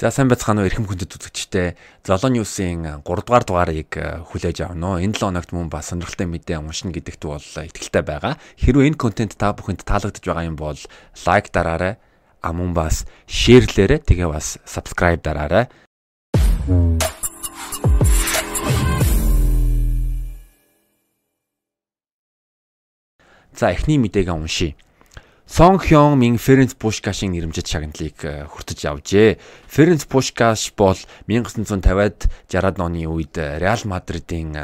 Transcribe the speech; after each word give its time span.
За 0.00 0.08
сайн 0.08 0.32
байцгаана 0.32 0.64
уу 0.64 0.68
эрхэм 0.72 0.88
хүндэт 0.88 1.12
үзэгчтэй. 1.12 1.76
Золоо 2.08 2.32
ньюсийн 2.32 3.04
3 3.04 3.04
дугаар 3.04 3.44
дугаарыг 3.44 3.92
э, 4.00 4.24
хүлээж 4.32 4.64
авна 4.64 4.96
уу. 4.96 5.04
Энэ 5.04 5.12
7 5.12 5.28
хоногт 5.28 5.52
мөн 5.52 5.68
бас 5.68 5.92
сонирхолтой 5.92 6.24
мэдээ 6.24 6.56
уншина 6.56 6.96
гэдэгт 6.96 7.28
бол 7.28 7.36
итгэлтэй 7.44 8.00
байгаа. 8.00 8.40
Хэрвээ 8.56 8.88
энэ 8.88 8.96
контент 8.96 9.36
та 9.36 9.52
бүхэнд 9.52 9.84
таалагдж 9.84 10.24
байгаа 10.24 10.48
юм 10.48 10.56
бол 10.56 10.80
лайк 11.28 11.52
дараарай. 11.52 12.00
А 12.40 12.48
мөн 12.56 12.72
бас 12.72 13.04
шеэрлээрэй. 13.28 14.00
Тэгээ 14.00 14.32
бас 14.32 14.56
subscribe 14.64 15.20
дараарай. 15.20 15.68
За 23.52 23.68
эхний 23.68 24.00
мэдээгээ 24.00 24.32
уншийе. 24.32 24.80
Сон 25.50 25.80
Хён 25.80 26.14
Мин 26.14 26.38
Ференц 26.38 26.78
Пушкашийн 26.78 27.34
нэрмжит 27.34 27.66
шагналыг 27.66 28.22
э, 28.22 28.46
хүртэж 28.46 28.86
явжээ. 28.86 29.42
Ференц 29.66 30.06
Пушкаш 30.06 30.70
бол 30.78 30.94
1950-ад 31.26 32.30
60-ад 32.46 32.78
оны 32.78 33.10
үед 33.10 33.34
Реал 33.34 33.82
Мадридын 33.82 34.54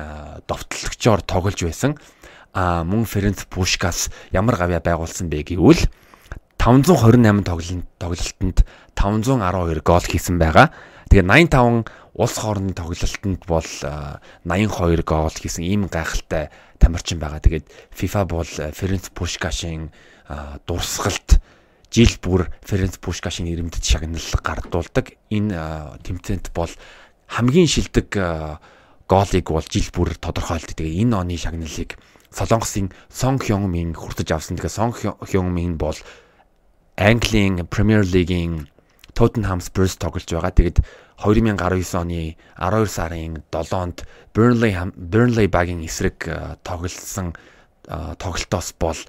довтлогчоор 0.47 1.27
тоглож 1.27 1.59
байсан. 1.59 1.99
А 2.55 2.87
мөн 2.87 3.03
Ференц 3.03 3.43
Пушкас 3.51 4.15
ямар 4.31 4.55
гавья 4.55 4.79
байгуулсан 4.79 5.27
бэ 5.27 5.59
гэвэл 5.59 5.91
528 6.55 7.43
тоглолтод 7.43 7.83
тоглолтод 7.99 8.63
512 8.95 9.83
гол 9.83 10.07
хийсэн 10.07 10.39
байгаа. 10.39 10.71
Тэгээ 11.11 11.51
85 11.51 12.06
улс 12.17 12.41
хоорондын 12.41 12.73
тоглолтод 12.73 13.45
бол 13.45 13.69
82 14.49 15.05
гол 15.05 15.37
хийсэн 15.37 15.65
ийм 15.69 15.85
гайхалтай 15.87 16.49
тамирчин 16.81 17.21
байгаа. 17.21 17.45
Тэгээд 17.45 17.69
FIFA 17.93 18.25
бол 18.25 18.49
Ференц 18.49 19.13
Пушкашийн 19.13 19.93
дурсгалт 20.65 21.41
жил 21.93 22.13
бүр 22.25 22.49
Ференц 22.65 22.97
Пушкашийн 22.97 23.53
ирэмдэд 23.53 23.85
шагнал 23.85 24.33
гардуулдаг. 24.41 25.13
Энэ 25.29 26.01
тэмцээнд 26.09 26.57
бол 26.57 26.73
хамгийн 27.29 27.69
шилдэг 27.69 28.09
гоолыг 29.05 29.47
бол 29.53 29.67
жил 29.69 29.89
бүр 29.93 30.17
тодорхойлдог. 30.17 30.73
Тэгээ 30.73 31.05
энэ 31.05 31.17
оны 31.21 31.37
шагналыг 31.37 32.01
Солонгосын 32.33 32.93
Сон 33.13 33.37
Хён 33.39 33.69
Мин 33.69 33.93
хүртэж 33.93 34.33
авсан. 34.33 34.57
Тэгээ 34.57 34.73
Сон 34.73 34.93
Хён 34.97 35.53
Мин 35.53 35.77
бол 35.77 35.97
Английн 36.97 37.61
Premier 37.69 38.01
League-ийн 38.01 38.73
Tottenham 39.17 39.65
Spurs 39.65 39.97
тоглож 39.97 40.29
байгаа. 40.29 40.53
Тэгэд 40.53 40.85
2019 41.17 41.97
оны 41.97 42.37
12 42.61 42.87
сарын 42.93 43.41
7-нд 43.49 44.05
Burnley 44.37 44.77
Burnley 44.93 45.49
багийн 45.49 45.81
эсрэг 45.89 46.29
тоглосон 46.61 47.33
тоглолтоос 47.89 48.77
бол 48.77 49.01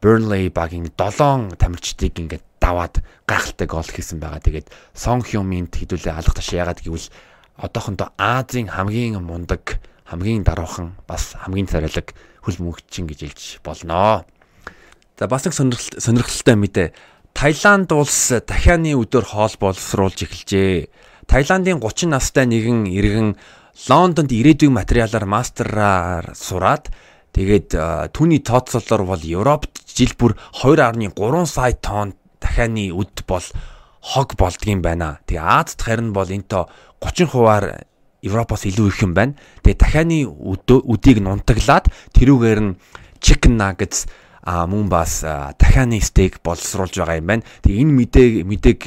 Burnley 0.00 0.48
багийн 0.48 0.88
7 0.96 1.60
тамирчдыг 1.60 2.16
ингээд 2.16 2.44
даваад 2.56 3.04
гайхалтай 3.28 3.68
гол 3.68 3.84
хийсэн 3.84 4.16
байгаа. 4.16 4.40
Тэгээд 4.40 4.72
Сон 4.96 5.20
Хёминт 5.20 5.76
хэдүүлээ 5.76 6.16
алах 6.16 6.32
таш 6.32 6.56
яагаад 6.56 6.80
гэвэл 6.80 7.12
одоохондоо 7.60 8.16
Азийн 8.16 8.72
хамгийн 8.72 9.20
мундаг, 9.20 9.80
хамгийн 10.08 10.44
даруухан, 10.44 10.96
бас 11.04 11.36
хамгийн 11.36 11.68
царайлаг 11.68 12.16
хөл 12.40 12.56
мөнгөчин 12.60 13.04
гэж 13.08 13.20
хэлж 13.28 13.42
болно. 13.60 14.24
За 15.20 15.28
бас 15.28 15.44
нэг 15.44 15.52
сонирхолтой 15.52 16.56
мэдээ. 16.56 16.88
Таиланд 17.34 17.92
улс 17.92 18.32
дахианы 18.44 18.92
өдөр 18.98 19.24
хоол 19.24 19.54
боловсруулж 19.60 20.26
эхэлжээ. 20.26 20.90
Таиландын 21.30 21.80
30 21.80 22.10
настай 22.10 22.46
нэгэн 22.46 22.90
иргэн 22.90 23.38
Лондонд 23.88 24.28
ирээдүйн 24.28 24.76
материалаар 24.76 25.24
мастераар 25.24 26.34
сураад 26.36 26.90
тэгээд 27.32 27.72
түүний 28.12 28.42
тооцоолоор 28.44 29.16
бол 29.16 29.22
Европт 29.24 29.72
жил 29.88 30.12
бүр 30.18 30.36
2.3 30.60 31.10
сая 31.46 31.72
тонн 31.80 32.12
дахианы 32.42 32.90
үд 32.92 33.24
бол 33.24 33.46
хог 34.00 34.36
болдгийм 34.36 34.82
байна. 34.82 35.20
Тэгээ 35.24 35.40
Азад 35.40 35.80
харин 35.80 36.12
бол 36.12 36.28
энто 36.28 36.68
30%-аар 37.00 37.86
Европоос 38.20 38.68
илүү 38.68 38.88
их 38.92 39.00
юм 39.00 39.14
байна. 39.14 39.38
Тэгээ 39.64 39.80
дахианы 39.80 40.18
үдийг 40.28 41.24
нунтаглаад 41.24 41.88
тэрүүгээр 42.12 42.60
нь 42.60 42.76
chicken 43.20 43.56
nuggets 43.56 44.08
а 44.42 44.66
мөн 44.66 44.88
бас 44.88 45.20
дахианы 45.22 46.00
стейк 46.00 46.40
боловсруулж 46.42 46.96
байгаа 46.96 47.20
юм 47.20 47.26
байна. 47.28 47.44
Тэгээ 47.62 47.82
энэ 47.84 47.92
мэдээг 47.92 48.34
мэдээг 48.48 48.80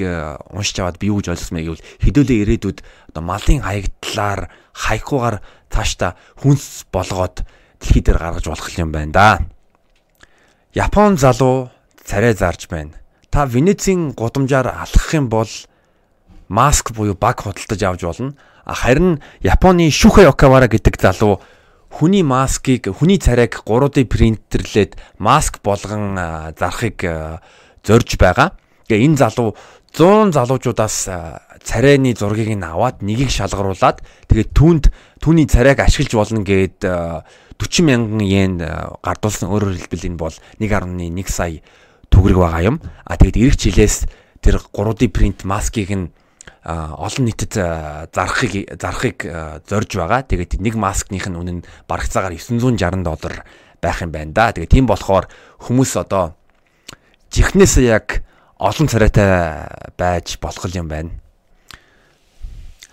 уншиж 0.49 0.81
аваад 0.81 0.97
би 0.97 1.13
юу 1.13 1.21
гэж 1.21 1.33
ойлгосон 1.33 1.57
бэ 1.57 1.65
гэвэл 1.69 1.87
хэдүүлээ 2.01 2.41
ирээдүйд 2.43 2.79
одоо 3.13 3.23
малын 3.23 3.61
хаягдлаар 3.61 4.41
хайхуугаар 4.73 5.37
цаашдаа 5.69 6.17
хүнс 6.41 6.89
болгоод 6.89 7.45
дэлхий 7.79 8.01
дээр 8.01 8.17
гаргаж 8.17 8.45
болох 8.49 8.69
юм 8.73 8.91
байна 8.91 9.13
да. 9.13 9.29
Япон 10.73 11.17
залуу 11.17 11.69
царай 12.03 12.33
зарж 12.33 12.67
байна. 12.67 12.97
Та 13.29 13.45
Венецийн 13.45 14.13
гудамжаар 14.17 14.67
алхах 14.73 15.13
юм 15.13 15.29
бол 15.29 15.49
маск 16.49 16.91
буюу 16.91 17.13
баг 17.13 17.41
худалдаж 17.41 17.81
авч 17.83 18.01
болно. 18.01 18.33
Харин 18.65 19.21
Японы 19.41 19.89
Шүхэ 19.91 20.25
Окавара 20.29 20.67
гэдэг 20.67 20.97
залуу 21.01 21.41
хүний 21.93 22.25
маскыг 22.25 22.89
хүний 22.89 23.21
царайг 23.21 23.61
3D 23.61 24.09
принтерлээд 24.09 24.97
маск 25.21 25.61
болгон 25.61 26.17
зарахыг 26.57 26.97
зорж 27.85 28.09
байгаа. 28.17 28.57
Тэгээ 28.89 29.05
энэ 29.05 29.21
залуу 29.21 29.53
100 29.93 30.33
залуучуудаас 30.33 31.05
царайны 31.61 32.17
зургийг 32.17 32.57
нь 32.57 32.65
аваад 32.65 33.05
нэгийг 33.05 33.29
шалгаруулад 33.29 34.01
тэгээд 34.25 34.49
түүнд 34.57 34.83
түүний 35.21 35.45
царайг 35.45 35.85
ашиглаж 35.85 36.17
болно 36.17 36.41
гэд 36.41 36.81
40 36.81 37.85
мянган 37.85 38.25
йен 38.25 38.57
гардуулсан 38.57 39.53
өөрөөр 39.53 39.85
хэлбэл 39.85 40.09
энэ 40.09 40.17
бол 40.17 40.33
1.1 40.57 41.29
сая 41.29 41.61
төгрөг 42.09 42.41
байгаа 42.41 42.61
юм. 42.73 42.77
А 43.05 43.21
тэгээд 43.21 43.37
эх 43.37 43.55
жилээс 43.61 44.09
тэр 44.41 44.57
3D 44.59 45.13
принт 45.13 45.45
маскыг 45.45 45.93
нь 45.93 46.09
олон 46.63 47.23
нийтэд 47.27 47.53
зарахыг 48.15 48.79
зарахыг 48.79 49.19
зорж 49.67 49.89
байгаа. 49.99 50.23
Тэгээд 50.23 50.63
нэг 50.63 50.75
маскных 50.79 51.27
нь 51.27 51.35
үнэ 51.35 51.51
нь 51.59 51.65
барагцаагаар 51.87 52.39
960 52.39 53.03
доллар 53.03 53.43
байх 53.83 53.99
юм 54.01 54.11
байна 54.15 54.31
да. 54.31 54.55
Тэгээд 54.55 54.71
тийм 54.71 54.87
болохоор 54.87 55.27
хүмүүс 55.59 55.99
одоо 55.99 56.39
жихнээс 57.35 57.83
яг 57.83 58.23
олон 58.55 58.87
царайтай 58.87 59.67
байж 59.99 60.39
болох 60.39 60.71
юм 60.71 60.87
байна. 60.87 61.11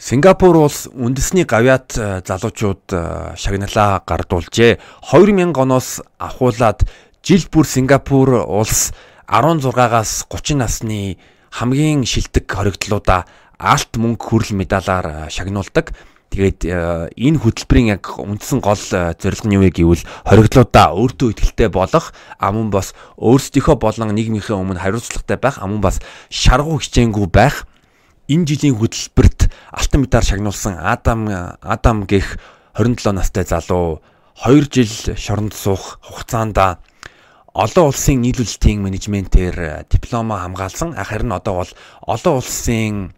Сингапур 0.00 0.56
улс 0.56 0.88
үндэсний 0.88 1.44
гавьяат 1.44 2.24
залуучууд 2.24 2.88
шагналаа 3.36 4.00
гардуулжээ. 4.02 4.80
2000 5.12 5.52
оноос 5.60 6.00
ахуулаад 6.16 6.88
жил 7.22 7.44
бүр 7.52 7.68
Сингапур 7.68 8.32
улс 8.48 8.96
16-аас 9.28 10.24
30 10.32 10.56
насны 10.56 11.20
хамгийн 11.52 12.08
шилдэг 12.08 12.48
хоригдлуудаа 12.48 13.28
алт 13.60 13.92
мөнгө 14.00 14.24
хүрэл 14.24 14.56
медалаар 14.56 15.28
шагнуулдаг. 15.28 15.92
Тэгээд 16.32 16.62
энэ 17.18 17.38
хөтөлбөрийн 17.42 17.92
яг 18.00 18.06
үндсэн 18.16 18.64
гол 18.64 18.78
зорилго 18.80 19.46
нь 19.50 19.54
юу 19.58 19.66
вэ 19.66 19.74
гэвэл 19.74 20.06
хоригдлуудаа 20.24 20.94
өөртөө 20.94 21.34
ихтэй 21.36 21.68
болох 21.68 22.14
амун 22.38 22.70
бас 22.70 22.94
өөрсдийнхөө 23.18 23.76
болон 23.76 24.14
нийгмийнхээ 24.14 24.54
өмнө 24.54 24.78
хариуцлагатай 24.78 25.36
байх 25.42 25.58
амун 25.58 25.82
бас 25.82 25.98
шаргуу 26.30 26.78
хичээнгүй 26.78 27.26
байх 27.34 27.66
энэ 28.30 28.46
жилийн 28.46 28.78
хөтөлбөрт 28.78 29.50
алтан 29.74 30.06
медаль 30.06 30.22
шагнуулсан 30.22 30.78
Адам 30.78 31.26
Адам 31.58 32.06
гэх 32.06 32.38
27 32.78 33.10
настай 33.10 33.42
залуу 33.42 33.98
2 34.46 34.70
жил 34.70 35.18
шоронд 35.18 35.52
суух 35.52 35.98
хугацаанд 35.98 36.78
олон 37.52 37.90
улсын 37.90 38.22
нийлүүлэлтийн 38.22 38.78
менежментээр 38.78 39.84
диплома 39.90 40.38
хамгаалсан. 40.46 40.94
Харин 40.94 41.34
одоо 41.34 41.66
бол 41.66 41.72
олон 42.06 42.38
улсын 42.38 43.10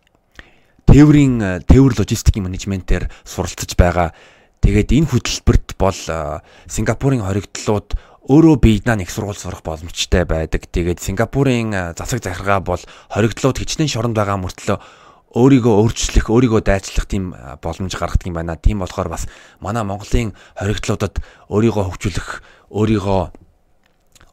тээврийн 0.92 1.40
э, 1.40 1.50
тээвэр 1.64 1.96
логистикийн 1.96 2.44
менежментээр 2.44 3.08
суралцж 3.24 3.72
байгаа. 3.80 4.12
Тэгээд 4.60 4.92
энэ 4.92 5.08
хөтөлбөрт 5.08 5.80
бол 5.80 5.96
э, 5.96 6.44
Сингапурын 6.68 7.24
хоригдлууд 7.24 7.96
өөрөө 8.28 8.56
Вьетнам 8.60 9.00
их 9.00 9.08
сургууль 9.08 9.40
сурах 9.40 9.64
боломжтой 9.64 10.28
байдаг. 10.28 10.68
Тэгээд 10.68 11.00
Сингапурын 11.00 11.72
э, 11.72 11.82
засаг 11.96 12.20
захиргаа 12.20 12.60
бол 12.60 12.82
хоригдлууд 13.08 13.56
хичнээн 13.56 13.88
шоронд 13.88 14.12
байгаа 14.12 14.36
мөртлөө 14.36 14.84
өөрийгөө 15.32 15.74
өөрчлөх, 15.80 16.28
өөрийгөө 16.28 16.60
дайчлах 16.60 17.08
тийм 17.08 17.32
боломж 17.64 17.96
гаргадаг 17.96 18.28
юм 18.28 18.36
байна. 18.36 18.60
Тийм 18.60 18.84
болохоор 18.84 19.16
бас 19.16 19.24
манай 19.64 19.88
Монголын 19.88 20.36
хоригдлуудад 20.60 21.24
өөрийгөө 21.48 21.88
хөгжүүлэх, 21.88 22.28
өөрийгөө 22.68 23.22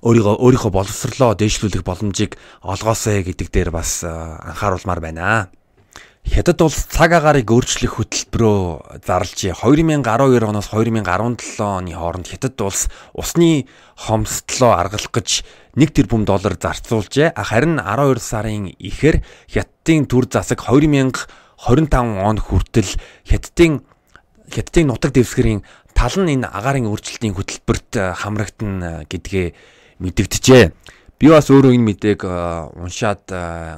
өөрийгөө 0.03 0.35
өөрийнхөө 0.43 0.71
боловсрлоо 0.75 1.39
дээшлүүлэх 1.39 1.87
боломжийг 1.87 2.35
олгоосэй 2.67 3.23
гэдэг 3.31 3.47
дээр 3.47 3.71
бас 3.71 4.03
анхааруулмаар 4.03 4.99
байна. 4.99 5.55
Хятад 6.29 6.61
улс 6.61 6.85
цаг 6.93 7.09
агаарыг 7.17 7.49
өөрчлөх 7.49 7.97
хөтөлбөрөө 7.97 9.01
зарлжээ. 9.01 9.57
2012 9.65 10.45
оноос 10.45 10.69
2017 10.69 11.57
оны 11.57 11.97
хооронд 11.97 12.29
Хятад 12.29 12.53
улс 12.61 12.85
усны 13.17 13.65
хомсдлоо 13.97 14.77
аргалах 14.77 15.09
гэж 15.09 15.41
1 15.73 15.89
тэрбум 15.89 16.29
доллар 16.29 16.53
зарцуулжээ. 16.53 17.33
Харин 17.33 17.81
12 17.81 18.21
сарын 18.21 18.69
ихэр 18.77 19.25
Хятадын 19.49 20.05
төр 20.05 20.29
засаг 20.29 20.61
2025 20.69 21.25
он 21.97 22.37
хүртэл 22.37 22.91
Хятадын 23.25 23.81
Хятадын 24.53 24.85
нутаг 24.93 25.17
дэвсгэрийн 25.17 25.65
тал 25.97 26.13
нь 26.13 26.37
энэ 26.37 26.45
агаарын 26.45 26.93
өөрчлөлтийн 26.93 27.33
хөтөлбөрт 27.33 28.21
хамрагдана 28.21 29.09
гэдгээ 29.09 29.47
мэдэгдэжээ. 29.97 30.63
Би 31.17 31.25
бас 31.33 31.49
өөрөө 31.49 31.73
энэ 31.73 31.87
мэдээг 31.89 32.21
уншаад 32.77 33.25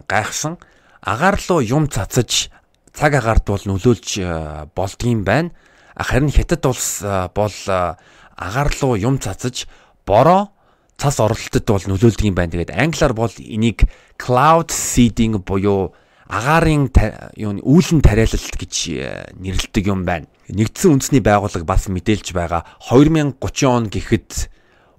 гайхсан 0.04 0.60
агаар 1.02 1.38
руу 1.50 1.62
юм 1.62 1.90
цацаж 1.90 2.50
цаг 2.94 3.14
агаарт 3.18 3.46
бол 3.50 3.64
нөлөөлж 3.66 4.22
болдгийм 4.76 5.24
байна. 5.26 5.52
Харин 5.98 6.30
хятад 6.30 6.66
улс 6.66 7.02
бол 7.36 7.56
агаар 7.68 8.70
руу 8.82 8.96
юм 8.96 9.18
цацаж 9.18 9.66
бороо 10.06 10.52
цас 11.02 11.20
оролтод 11.20 11.66
бол 11.66 11.86
нөлөөлдөг 11.90 12.26
юм 12.30 12.36
байна. 12.38 12.54
Тэгээд 12.54 12.78
англиар 12.78 13.14
бол 13.14 13.34
энийг 13.38 13.90
cloud 14.22 14.70
seeding 14.70 15.42
буюу 15.42 15.94
агаарын 16.30 16.88
юу 17.36 17.58
үүлэн 17.60 18.06
тариалалт 18.06 18.56
гэж 18.56 18.74
нэрлэдэг 19.42 19.90
юм 19.90 20.06
байна. 20.06 20.30
Нэгдсэн 20.48 21.00
үндэсний 21.00 21.24
байгууллага 21.26 21.66
бас 21.66 21.90
мэдээлж 21.90 22.32
байгаа 22.32 22.64
2030 22.92 23.66
он 23.66 23.90
гэхэд 23.90 24.51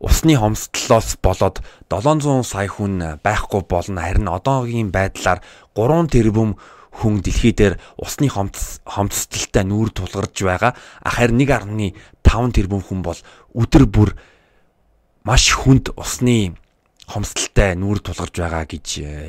усны 0.03 0.35
хомсдлоос 0.37 1.17
болоод 1.23 1.63
700 1.89 2.43
сая 2.43 2.69
хүн 2.69 3.23
байхгүй 3.23 3.63
болно. 3.71 4.03
Харин 4.03 4.29
одоогийн 4.29 4.91
байдлаар 4.91 5.41
3 5.79 6.11
тэрбум 6.11 6.59
хүн 6.93 7.23
дэлхий 7.23 7.55
дээр 7.55 7.79
усны 7.97 8.29
хомсдолтой 8.29 9.65
нүүр 9.65 9.95
тулгарч 9.95 10.43
байгаа. 10.43 10.75
Харин 11.07 11.39
1.5 11.39 12.53
тэрбум 12.53 12.83
хүн 12.83 13.01
бол 13.07 13.21
өдөр 13.55 13.87
бүр 13.87 14.11
маш 15.25 15.55
хүнд 15.55 15.95
усны 15.95 16.59
хомсдолтой 17.07 17.79
нүүр 17.79 18.03
тулгарч 18.03 18.35
байгаа 18.43 18.67
гэж 18.67 18.89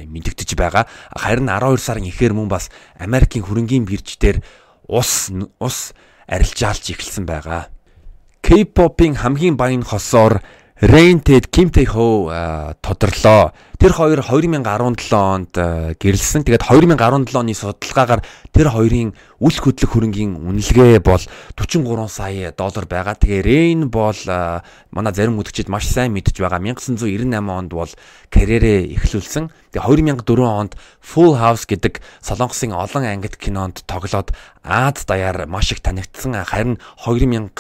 мэдэгдэж 0.09 0.49
байгаа. 0.57 0.89
Харин 1.13 1.47
12 1.53 1.77
сарын 1.77 2.09
эхээр 2.09 2.33
мөн 2.33 2.49
бас 2.49 2.73
Америкийн 2.97 3.45
хөрөнгийн 3.45 3.85
бирж 3.85 4.17
дээр 4.17 4.41
ус 4.89 5.29
ус 5.61 5.93
арилжаалж 6.27 6.91
эхэлсэн 6.91 7.29
байгаа. 7.29 7.69
K-pop-ийн 8.43 9.15
хамгийн 9.15 9.55
баян 9.55 9.87
хосоор 9.87 10.43
Rainted 10.81 11.53
Kimтэй 11.53 11.85
хөө 11.85 12.81
тодорлоо. 12.81 13.53
Тэр 13.77 13.93
хоёр 13.93 14.25
2017 14.25 15.13
онд 15.13 15.53
гэрэлсэн. 15.53 16.41
Тэгээд 16.49 16.65
2017 16.65 17.29
оны 17.29 17.53
судалгаагаар 17.53 18.25
тэр 18.49 18.73
хоёрын 18.73 19.13
үл 19.37 19.53
хөдлөх 19.53 19.93
хөрөнгийн 19.93 20.33
үнэлгээ 20.33 20.97
бол 21.05 21.21
43 21.53 22.09
сая 22.09 22.49
доллар 22.57 22.89
байгаа. 22.89 23.13
Тэгээ 23.13 23.45
Rain 23.45 23.93
бол 23.93 24.17
манай 24.89 25.13
зарим 25.13 25.37
үдгчид 25.37 25.69
маш 25.69 25.85
сайн 25.85 26.09
мэдж 26.09 26.41
байгаа. 26.41 26.57
1998 26.57 27.37
онд 27.37 27.69
бол 27.69 27.91
карьерээ 28.33 28.97
эхлүүлсэн. 28.97 29.77
Тэгээ 29.77 30.25
2004 30.25 30.41
онд 30.41 30.73
Full 31.05 31.37
House 31.37 31.69
гэдэг 31.69 32.01
Солонгосын 32.25 32.73
олон 32.73 33.05
ангид 33.05 33.37
кинонд 33.37 33.85
тоглоод 33.85 34.33
Аз 34.65 35.05
даяар 35.05 35.45
маш 35.45 35.69
их 35.69 35.85
танигдсан. 35.85 36.33
Харин 36.49 36.79
2009 37.05 37.51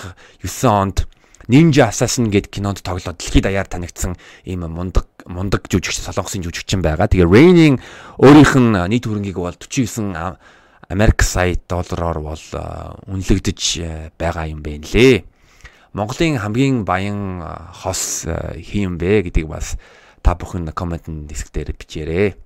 онд 0.65 1.05
Ninja 1.47 1.91
Assassin 1.91 2.31
гэдэг 2.31 2.51
кинонд 2.55 2.79
тоглоод 2.79 3.19
дэлхийд 3.19 3.43
даяар 3.43 3.67
танигдсан 3.67 4.15
ийм 4.47 4.63
мундаг 4.63 5.11
мундаг 5.27 5.67
жүжигч 5.67 5.99
солонгосын 5.99 6.39
жүжигчин 6.39 6.79
байгаа. 6.79 7.11
Тэгээ 7.11 7.27
Raining 7.27 7.75
өөрийнх 8.15 8.55
нь 8.55 8.79
нийт 8.87 9.03
хөрөнгийг 9.03 9.35
бол 9.35 9.51
49 9.51 10.39
Америк 10.87 11.19
сая 11.23 11.59
доллараар 11.67 12.19
бол 12.23 12.45
үнэлэгдэж 13.11 14.15
байгаа 14.15 14.47
юм 14.47 14.63
байна 14.63 14.87
лээ. 14.87 15.27
Монголын 15.91 16.39
хамгийн 16.39 16.87
баян 16.87 17.43
хос 17.75 18.23
хийм 18.55 18.95
бэ 18.95 19.27
гэдгийг 19.27 19.47
бас 19.51 19.75
та 20.23 20.39
бүхэн 20.39 20.71
коммент 20.71 21.11
диск 21.27 21.51
дээр 21.51 21.75
бичээрэй. 21.75 22.39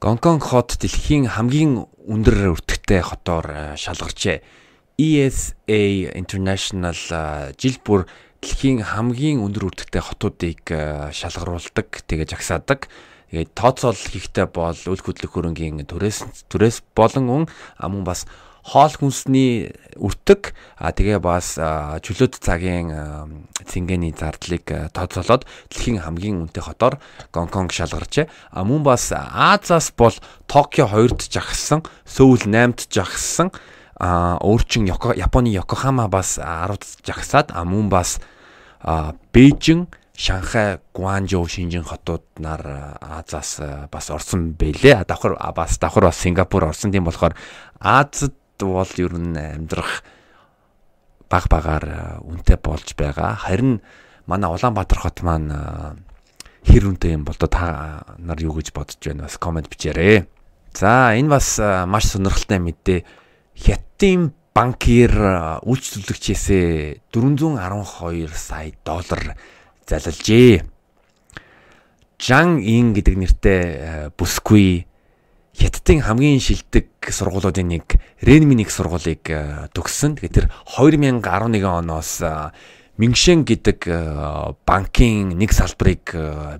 Гонконг 0.00 0.44
хот 0.44 0.76
дэлхийн 0.76 1.24
хамгийн 1.24 1.88
өндөр 2.04 2.52
өртөгтэй 2.52 3.00
хотоор 3.00 3.74
шалгарчээ. 3.80 4.63
ESA 4.98 6.14
International 6.14 6.94
жил 7.58 7.78
бүр 7.82 8.06
дэлхийн 8.38 8.84
хамгийн 8.84 9.42
өндөр 9.42 9.72
үрдэгтэй 9.72 10.02
хотуудыг 10.04 10.62
шалгаруулдаг, 11.10 12.06
тэгээ 12.06 12.30
жагсаадаг. 12.30 12.86
Тэгээд 13.34 13.50
тооцоол 13.58 13.98
хийхдээ 13.98 14.46
бол 14.54 14.78
үл 14.78 15.02
хөдлөх 15.02 15.34
хөрөнгийн 15.34 15.82
төрөөс 15.90 16.46
төрөөс 16.46 16.86
болон 16.94 17.50
мөн 17.50 18.04
бас 18.06 18.30
хоол 18.64 18.94
хүнсний 18.94 19.74
үртэг 20.00 20.54
а 20.78 20.94
тэгээ 20.94 21.18
бас 21.18 21.58
чөлөөт 21.58 22.38
цагийн 22.40 22.88
цэнгэний 23.60 24.14
зардлыг 24.16 24.94
тооцоолоод 24.94 25.44
дэлхийн 25.68 26.00
хамгийн 26.06 26.46
үнэтэй 26.46 26.64
хотоор 26.64 27.02
Гонконг 27.34 27.74
шалгарчээ. 27.74 28.30
А 28.54 28.62
мөн 28.62 28.86
бас 28.86 29.12
Азаас 29.12 29.92
бол 29.92 30.16
Токио 30.46 30.88
2-д 30.88 31.28
жагсан, 31.28 31.84
Сөүл 32.08 32.46
8-д 32.46 32.88
жагсан 32.88 33.50
а 33.96 34.38
өөрчин 34.42 34.86
Японы 34.86 35.52
Йокохама 35.54 36.08
бас 36.08 36.38
10 36.38 37.04
жагсаад 37.06 37.52
а 37.54 37.64
мөн 37.64 37.88
бас 37.88 38.20
Бээжин, 39.32 39.88
Шанхай, 40.16 40.78
Гуанчжоу, 40.92 41.48
Шинжин 41.48 41.84
хотууд 41.84 42.22
нар 42.38 42.98
Азаас 43.00 43.60
бас 43.90 44.10
орсон 44.10 44.52
бэлээ. 44.52 45.04
Давхар 45.06 45.38
бас 45.54 45.78
давхар 45.78 46.04
бас 46.04 46.18
Сингапур 46.18 46.64
орсон 46.64 46.92
тийм 46.92 47.04
болохоор 47.04 47.34
Азад 47.80 48.34
бол 48.60 48.86
ер 48.96 49.14
нь 49.14 49.36
амьдрах 49.36 50.04
баг 51.30 51.48
багаар 51.48 52.20
үнэтэй 52.22 52.58
болж 52.62 52.94
байгаа. 52.94 53.34
Харин 53.34 53.80
манай 54.26 54.50
Улаанбаатар 54.50 54.98
хот 54.98 55.22
маань 55.22 55.50
хэр 56.62 56.94
үнэтэй 56.94 57.18
юм 57.18 57.24
бол 57.24 57.34
та 57.34 58.04
нар 58.18 58.38
юу 58.38 58.54
гэж 58.54 58.70
бодож 58.70 59.00
байна 59.02 59.26
бас 59.26 59.38
комент 59.38 59.66
бичээрэй. 59.66 60.28
За 60.74 61.16
энэ 61.16 61.28
бас 61.28 61.58
маш 61.58 62.06
сонирхолтой 62.12 62.58
мэдээ 62.58 63.23
Хятадын 63.54 64.34
банкир 64.54 65.14
үйлчлүүлэгчээсээ 65.66 67.10
412 67.10 68.30
сая 68.34 68.70
доллар 68.86 69.34
залилжээ. 69.86 70.62
Жан 72.18 72.62
Ин 72.62 72.94
гэдэг 72.94 73.14
нэртэй 73.18 73.62
бүсгүй 74.14 74.86
Хятадын 75.54 76.02
хамгийн 76.02 76.42
шилдэг 76.42 76.90
сургуулиудын 76.98 77.68
нэг 77.70 77.98
Ренминик 78.22 78.74
сургуулийг 78.74 79.22
төгссөн. 79.70 80.18
Тэгэхээр 80.18 80.34
тэр 80.34 80.46
2011 80.78 81.62
оноос 81.62 82.22
Миншэн 82.98 83.46
гэдэг 83.46 83.86
банкын 84.66 85.34
нэг 85.34 85.50
салбарыг 85.54 86.10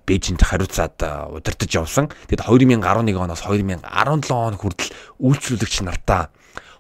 Бээжинд 0.07 0.43
хариуцаад 0.43 0.99
удирдах 1.31 1.71
явсан. 1.75 2.11
Тэгэд 2.31 2.47
2011 2.47 3.19
оноос 3.19 3.43
2017 3.43 3.83
он 4.31 4.55
хүртэл 4.59 4.91
үйлчлүүлэгч 5.19 5.87
нартаа 5.87 6.31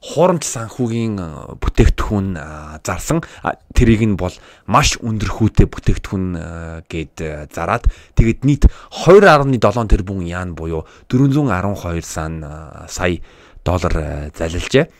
хуурамч 0.04 0.44
санхүүгийн 0.44 1.16
э, 1.16 1.28
бүтээгдэхүүн 1.64 2.28
э, 2.36 2.44
зарсан 2.84 3.24
тэрийг 3.72 4.04
нь 4.04 4.16
бол 4.20 4.36
маш 4.68 5.00
өндөр 5.00 5.30
хүүтэй 5.32 5.64
бүтээгдэхүүн 5.64 6.26
э, 6.36 6.44
гээд 6.92 7.48
зараад 7.48 7.88
тэгээд 8.12 8.44
нийт 8.44 8.68
2.7 8.68 9.48
тэрбум 9.88 10.20
яан 10.28 10.52
буюу 10.52 10.84
412 11.08 12.04
сан 12.04 12.44
сая 12.84 13.24
доллар 13.64 14.28
залилжээ. 14.36 14.92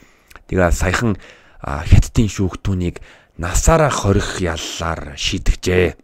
Тэгээ 0.49 0.73
саяхан 0.73 1.20
хятадын 1.61 2.29
шүүхтүүнийг 2.32 3.05
насаараа 3.37 3.93
хорих 3.93 4.41
яллаар 4.41 5.20
шийдэгжээ. 5.20 6.01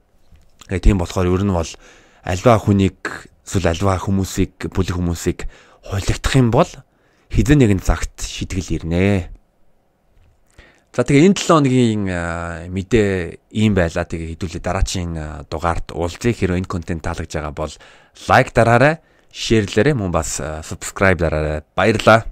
Тэгээ 0.68 0.84
тийм 0.84 1.00
болохоор 1.00 1.32
ер 1.32 1.44
нь 1.48 1.56
бол 1.56 1.72
альва 2.20 2.60
хүнийг 2.60 3.00
эсвэл 3.48 3.72
альва 3.72 3.96
хүмүүсийг 3.96 4.68
бүлэг 4.68 4.96
хүмүүсийг 5.00 5.48
хулигдах 5.88 6.36
юм 6.36 6.52
бол 6.52 6.68
хизэн 7.30 7.58
нэгэн 7.62 7.80
цагт 7.80 8.26
шийтгэл 8.26 8.74
ирнэ. 8.82 9.30
За 10.90 11.06
тэгээ 11.06 11.30
энэ 11.30 11.38
7 11.38 11.46
хоногийн 11.46 12.02
мэдээ 12.74 13.54
ийм 13.54 13.78
байлаа. 13.78 14.02
Тэгээ 14.04 14.34
хэдүүлээ 14.34 14.62
дараачийн 14.62 15.46
дугаард 15.46 15.94
уулзъя. 15.94 16.34
Хэрэв 16.34 16.58
энэ 16.58 16.66
контент 16.66 17.06
таалагдж 17.06 17.30
байгаа 17.30 17.54
бол 17.54 17.72
лайк 18.26 18.50
дараарай, 18.50 18.98
шеэрлээрэй, 19.30 19.94
мөн 19.94 20.10
бас 20.10 20.42
subscribe 20.42 21.22
дараарай. 21.22 21.62
Баярлалаа. 21.78 22.26